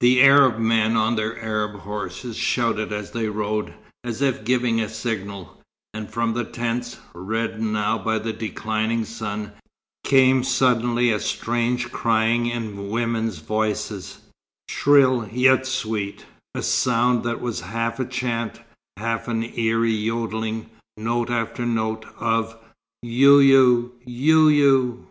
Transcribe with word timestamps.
The 0.00 0.20
Arab 0.22 0.58
men 0.58 0.96
on 0.96 1.14
their 1.14 1.40
Arab 1.40 1.78
horses 1.82 2.36
shouted 2.36 2.92
as 2.92 3.12
they 3.12 3.28
rode, 3.28 3.72
as 4.02 4.20
if 4.20 4.42
giving 4.44 4.80
a 4.80 4.88
signal; 4.88 5.62
and 5.94 6.10
from 6.10 6.34
the 6.34 6.42
tents, 6.42 6.98
reddened 7.14 7.72
now 7.72 7.96
by 7.96 8.18
the 8.18 8.32
declining 8.32 9.04
sun, 9.04 9.52
came 10.02 10.42
suddenly 10.42 11.12
a 11.12 11.20
strange 11.20 11.92
crying 11.92 12.46
in 12.46 12.88
women's 12.88 13.38
voices, 13.38 14.18
shrill 14.68 15.28
yet 15.30 15.68
sweet; 15.68 16.26
a 16.52 16.62
sound 16.62 17.22
that 17.22 17.40
was 17.40 17.60
half 17.60 18.00
a 18.00 18.04
chant, 18.04 18.60
half 18.96 19.28
an 19.28 19.56
eerie 19.56 19.92
yodeling, 19.92 20.68
note 20.96 21.30
after 21.30 21.64
note 21.64 22.04
of 22.18 22.58
"you 23.02 23.38
you! 23.38 23.92
you 24.04 24.48
you!" 24.48 25.06